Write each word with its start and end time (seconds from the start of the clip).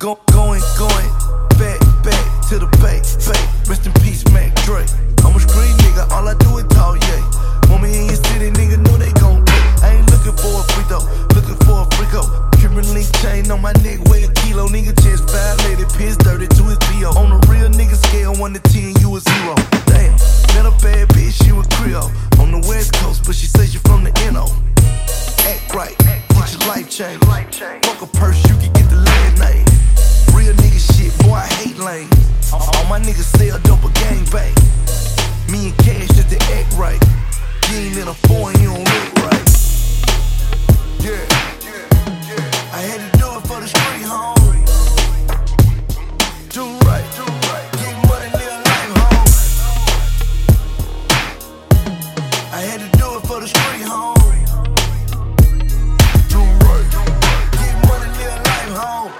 Go, 0.00 0.18
going, 0.32 0.64
going, 0.80 1.10
back, 1.60 1.76
back 2.00 2.24
to 2.48 2.56
the 2.56 2.64
bay, 2.80 3.04
fake. 3.20 3.36
Rest 3.68 3.84
in 3.84 3.92
peace, 4.00 4.24
Mac 4.32 4.48
Dre. 4.64 4.80
I'm 5.20 5.36
a 5.36 5.40
screen 5.44 5.76
nigga, 5.84 6.08
all 6.08 6.24
I 6.24 6.32
do 6.40 6.56
is 6.56 6.64
talk, 6.72 6.96
yeah. 7.04 7.20
Mommy 7.68 7.92
in 7.92 8.08
your 8.08 8.16
city, 8.16 8.48
nigga, 8.48 8.80
know 8.80 8.96
they 8.96 9.12
gon' 9.20 9.44
pay. 9.44 9.60
I 9.84 10.00
ain't 10.00 10.08
looking 10.08 10.32
for 10.40 10.56
a 10.56 10.64
free 10.72 10.88
though, 10.88 11.04
looking 11.36 11.60
for 11.68 11.84
a 11.84 11.86
freako. 12.00 12.24
Cuban 12.56 12.88
link 12.96 13.12
chain 13.20 13.44
on 13.52 13.60
my 13.60 13.76
neck, 13.84 14.00
weigh 14.08 14.24
a 14.24 14.32
kilo. 14.40 14.72
Nigga, 14.72 14.96
chest 15.04 15.28
violated, 15.28 15.92
piss 15.92 16.16
dirty 16.16 16.48
to 16.48 16.62
his 16.72 16.80
PO. 16.88 17.12
On 17.20 17.36
the 17.36 17.40
real 17.52 17.68
nigga 17.68 18.00
scale, 18.08 18.32
1 18.32 18.56
to 18.56 18.60
10, 18.72 19.04
you 19.04 19.12
a 19.12 19.20
zero. 19.20 19.52
Damn, 19.84 20.16
met 20.56 20.64
a 20.64 20.72
bad 20.80 21.12
bitch, 21.12 21.36
she 21.44 21.52
was 21.52 21.68
Creole. 21.76 22.08
On 22.40 22.48
the 22.48 22.64
west 22.72 22.96
coast, 23.04 23.28
but 23.28 23.36
she 23.36 23.44
says 23.44 23.76
she 23.76 23.79
ain't 37.76 37.96
in 37.96 38.08
a 38.08 38.14
foreign, 38.14 38.58
you 38.60 38.68
don't 38.68 38.78
look 38.78 39.14
right. 39.24 39.48
Yeah, 41.00 41.24
I 42.72 42.80
had 42.82 43.00
to 43.00 43.10
do 43.18 43.26
it 43.36 43.42
for 43.46 43.60
the 43.60 43.66
street, 43.68 44.02
home. 44.02 44.34
Do 46.50 46.64
right, 46.86 47.04
do 47.16 47.24
right. 47.48 47.66
Get 47.80 47.94
money, 48.08 48.30
live 48.34 48.62
life, 48.66 48.92
home. 48.96 49.90
I 52.52 52.60
had 52.60 52.80
to 52.80 52.88
do 52.98 53.06
it 53.16 53.22
for 53.26 53.40
the 53.40 53.48
street, 53.48 53.82
home. 53.82 54.16
Do 56.28 56.40
right. 56.66 56.86
Get 57.52 57.74
money, 57.88 58.10
live 58.18 58.40
life, 58.46 58.72
home. 58.82 59.12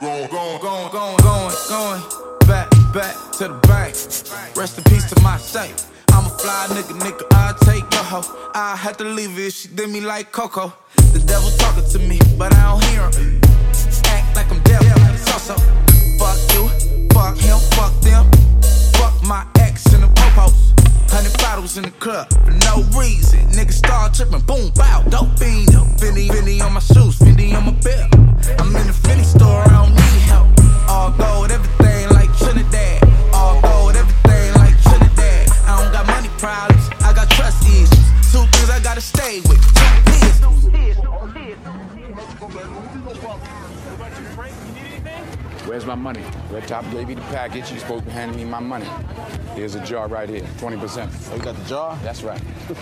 Going, 0.00 0.28
going, 0.28 0.60
going, 0.60 0.90
going, 0.90 1.16
going, 1.18 1.54
going. 1.68 2.02
Back, 2.46 2.68
back 2.92 3.14
to 3.32 3.44
the 3.48 3.54
bank. 3.68 3.94
Rest 4.56 4.78
in 4.78 4.84
peace 4.84 5.06
to 5.10 5.20
my 5.22 5.36
saint. 5.38 5.86
Fly 6.38 6.66
nigga, 6.70 6.94
nigga. 7.00 7.24
I'll 7.32 7.54
take 7.54 7.82
your 7.92 8.04
hoe. 8.04 8.50
I 8.54 8.76
had 8.76 8.96
to 8.98 9.04
leave 9.04 9.36
it 9.38 9.52
she 9.52 9.68
did 9.68 9.90
me 9.90 10.00
like 10.00 10.30
Coco. 10.30 10.72
The 11.12 11.18
devil 11.18 11.50
talking 11.58 11.88
to 11.90 11.98
me, 11.98 12.20
but 12.38 12.54
I 12.54 12.62
don't 12.70 12.84
hear 12.84 13.02
him. 13.10 13.40
Act 14.06 14.36
like 14.36 14.50
I'm 14.50 14.60
devil, 14.62 14.88
so 15.16 15.38
so. 15.38 15.54
Fuck 16.18 16.38
you, 16.54 16.68
fuck 17.12 17.36
him, 17.36 17.58
fuck 17.74 17.92
them. 18.02 18.30
Fuck 18.94 19.14
my 19.26 19.44
ex 19.58 19.86
and 19.92 20.04
the 20.04 20.08
popos. 20.14 20.78
Hundred 21.10 21.36
bottles 21.38 21.76
in 21.76 21.82
the 21.84 21.90
club 21.98 22.28
for 22.44 22.52
no 22.68 22.84
reason. 22.96 23.40
Nigga 23.50 23.72
start 23.72 24.14
tripping, 24.14 24.40
boom, 24.40 24.70
bow, 24.76 25.02
dope 25.08 25.36
fiend. 25.38 25.67
Where's 45.68 45.84
my 45.84 45.94
money? 45.94 46.22
Red 46.50 46.66
Top 46.66 46.90
gave 46.90 47.10
you 47.10 47.14
the 47.16 47.20
package. 47.20 47.68
He's 47.68 47.82
supposed 47.82 48.06
to 48.06 48.10
hand 48.10 48.34
me 48.34 48.42
my 48.42 48.58
money. 48.58 48.86
Here's 49.54 49.74
a 49.74 49.84
jar 49.84 50.08
right 50.08 50.26
here, 50.26 50.40
20%. 50.56 51.30
Oh, 51.30 51.36
you 51.36 51.42
got 51.42 51.56
the 51.56 51.64
jar? 51.68 51.98
That's 52.02 52.22
right. 52.22 52.40
Get 52.68 52.76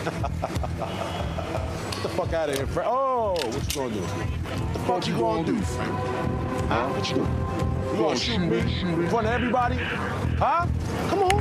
the 2.05 2.09
fuck 2.11 2.33
out 2.33 2.49
of 2.49 2.55
here, 2.55 2.69
Frank. 2.69 2.89
Oh, 2.89 3.33
what 3.33 3.75
you 3.75 3.81
gonna 3.81 3.93
do? 3.93 4.01
What 4.03 4.73
the 4.73 4.79
fuck 4.79 5.09
you 5.09 5.19
gonna 5.19 5.45
do, 5.45 5.61
Frank? 5.63 5.91
Huh? 6.69 6.89
What 6.91 7.11
you 7.11 7.17
do? 7.17 7.23
You 7.93 8.03
gonna 8.05 8.17
shoot 8.17 8.39
me 8.39 8.59
in 8.59 9.09
front 9.09 9.27
of 9.27 9.33
everybody? 9.33 9.79
Huh? 10.39 10.67
Come 11.09 11.25
on. 11.25 11.41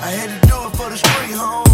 I 0.00 0.10
had 0.10 0.40
to 0.42 0.46
do 0.46 0.54
it 0.66 0.76
for 0.76 0.90
the 0.90 0.96
street, 0.98 1.32
home. 1.34 1.67